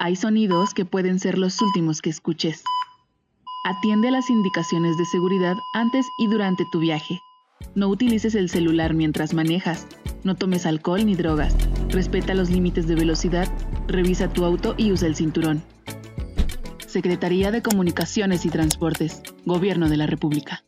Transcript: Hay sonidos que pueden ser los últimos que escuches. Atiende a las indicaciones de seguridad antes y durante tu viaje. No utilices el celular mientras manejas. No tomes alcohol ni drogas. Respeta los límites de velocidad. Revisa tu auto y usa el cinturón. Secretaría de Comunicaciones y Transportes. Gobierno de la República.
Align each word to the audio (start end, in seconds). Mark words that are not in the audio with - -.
Hay 0.00 0.14
sonidos 0.14 0.74
que 0.74 0.84
pueden 0.84 1.18
ser 1.18 1.38
los 1.38 1.60
últimos 1.60 2.00
que 2.02 2.10
escuches. 2.10 2.62
Atiende 3.64 4.08
a 4.08 4.10
las 4.12 4.30
indicaciones 4.30 4.96
de 4.96 5.04
seguridad 5.04 5.56
antes 5.74 6.06
y 6.20 6.28
durante 6.28 6.64
tu 6.70 6.78
viaje. 6.78 7.20
No 7.74 7.88
utilices 7.88 8.36
el 8.36 8.48
celular 8.48 8.94
mientras 8.94 9.34
manejas. 9.34 9.88
No 10.22 10.36
tomes 10.36 10.66
alcohol 10.66 11.04
ni 11.04 11.16
drogas. 11.16 11.56
Respeta 11.88 12.34
los 12.34 12.48
límites 12.48 12.86
de 12.86 12.94
velocidad. 12.94 13.52
Revisa 13.88 14.32
tu 14.32 14.44
auto 14.44 14.76
y 14.78 14.92
usa 14.92 15.08
el 15.08 15.16
cinturón. 15.16 15.64
Secretaría 16.86 17.50
de 17.50 17.60
Comunicaciones 17.60 18.46
y 18.46 18.50
Transportes. 18.50 19.20
Gobierno 19.46 19.88
de 19.88 19.96
la 19.96 20.06
República. 20.06 20.62